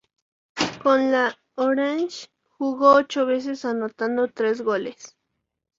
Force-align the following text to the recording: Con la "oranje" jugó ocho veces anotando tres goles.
Con 0.81 1.11
la 1.11 1.37
"oranje" 1.53 2.27
jugó 2.57 2.95
ocho 2.95 3.27
veces 3.27 3.65
anotando 3.65 4.27
tres 4.29 4.63
goles. 4.63 5.15